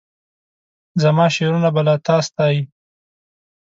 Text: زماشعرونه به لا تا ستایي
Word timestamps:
زماشعرونه 1.03 1.69
به 1.75 1.81
لا 1.87 1.95
تا 2.05 2.15
ستایي 2.27 2.61